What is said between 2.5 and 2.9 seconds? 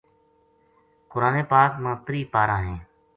ہیں۔